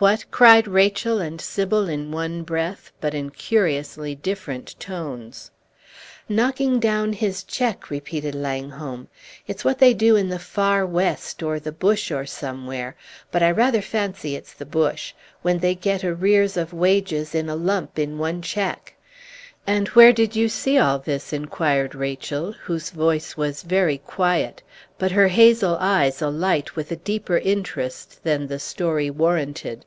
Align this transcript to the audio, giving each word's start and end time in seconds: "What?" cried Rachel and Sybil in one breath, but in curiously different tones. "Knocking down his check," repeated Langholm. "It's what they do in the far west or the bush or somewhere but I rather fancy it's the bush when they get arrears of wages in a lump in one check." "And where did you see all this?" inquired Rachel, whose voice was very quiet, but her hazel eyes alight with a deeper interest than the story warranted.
"What?" 0.00 0.24
cried 0.30 0.66
Rachel 0.66 1.20
and 1.20 1.38
Sybil 1.38 1.86
in 1.90 2.10
one 2.10 2.42
breath, 2.42 2.90
but 3.02 3.12
in 3.12 3.28
curiously 3.28 4.14
different 4.14 4.74
tones. 4.80 5.50
"Knocking 6.26 6.80
down 6.80 7.12
his 7.12 7.44
check," 7.44 7.90
repeated 7.90 8.34
Langholm. 8.34 9.08
"It's 9.46 9.62
what 9.62 9.78
they 9.78 9.92
do 9.92 10.16
in 10.16 10.30
the 10.30 10.38
far 10.38 10.86
west 10.86 11.42
or 11.42 11.60
the 11.60 11.70
bush 11.70 12.10
or 12.10 12.24
somewhere 12.24 12.96
but 13.30 13.42
I 13.42 13.50
rather 13.50 13.82
fancy 13.82 14.34
it's 14.34 14.54
the 14.54 14.64
bush 14.64 15.12
when 15.42 15.58
they 15.58 15.74
get 15.74 16.02
arrears 16.02 16.56
of 16.56 16.72
wages 16.72 17.34
in 17.34 17.50
a 17.50 17.54
lump 17.54 17.98
in 17.98 18.16
one 18.16 18.40
check." 18.40 18.94
"And 19.66 19.86
where 19.88 20.14
did 20.14 20.34
you 20.34 20.48
see 20.48 20.78
all 20.78 20.98
this?" 20.98 21.30
inquired 21.30 21.94
Rachel, 21.94 22.52
whose 22.62 22.88
voice 22.88 23.36
was 23.36 23.62
very 23.62 23.98
quiet, 23.98 24.62
but 24.96 25.12
her 25.12 25.28
hazel 25.28 25.76
eyes 25.78 26.22
alight 26.22 26.74
with 26.74 26.90
a 26.90 26.96
deeper 26.96 27.36
interest 27.36 28.24
than 28.24 28.46
the 28.46 28.58
story 28.58 29.10
warranted. 29.10 29.84